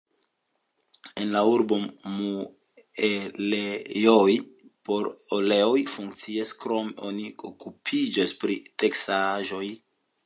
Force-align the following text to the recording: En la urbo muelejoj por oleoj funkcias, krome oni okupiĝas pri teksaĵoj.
En 1.23 1.33
la 1.33 1.41
urbo 1.49 1.77
muelejoj 2.13 4.37
por 4.91 5.11
oleoj 5.39 5.77
funkcias, 5.97 6.55
krome 6.65 7.07
oni 7.11 7.27
okupiĝas 7.51 8.35
pri 8.45 8.57
teksaĵoj. 8.85 9.63